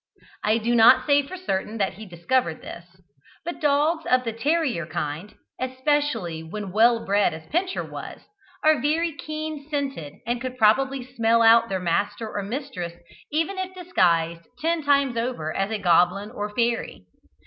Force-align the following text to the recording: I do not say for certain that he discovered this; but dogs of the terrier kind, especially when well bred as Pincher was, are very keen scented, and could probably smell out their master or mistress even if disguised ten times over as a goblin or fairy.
I 0.43 0.57
do 0.57 0.73
not 0.73 1.05
say 1.05 1.21
for 1.27 1.37
certain 1.37 1.77
that 1.77 1.93
he 1.93 2.07
discovered 2.07 2.61
this; 2.63 2.99
but 3.45 3.61
dogs 3.61 4.03
of 4.07 4.23
the 4.23 4.33
terrier 4.33 4.87
kind, 4.87 5.35
especially 5.59 6.41
when 6.41 6.71
well 6.71 7.05
bred 7.05 7.35
as 7.35 7.45
Pincher 7.51 7.83
was, 7.83 8.21
are 8.63 8.81
very 8.81 9.11
keen 9.13 9.67
scented, 9.69 10.13
and 10.25 10.41
could 10.41 10.57
probably 10.57 11.05
smell 11.05 11.43
out 11.43 11.69
their 11.69 11.79
master 11.79 12.27
or 12.35 12.41
mistress 12.41 12.93
even 13.31 13.59
if 13.59 13.75
disguised 13.75 14.47
ten 14.59 14.83
times 14.83 15.17
over 15.17 15.55
as 15.55 15.69
a 15.69 15.77
goblin 15.77 16.31
or 16.31 16.49
fairy. 16.49 17.05